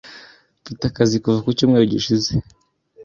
Mfite 0.61 0.83
akazi 0.87 1.15
kuva 1.23 1.39
ku 1.45 1.49
cyumweru 1.57 1.85
gishize. 1.93 2.29